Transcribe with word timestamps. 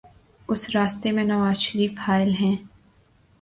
اس 0.49 0.75
راستے 0.75 1.11
میں 1.11 1.23
نوازشریف 1.23 1.99
حائل 1.99 2.31
ہیں۔ 2.33 2.55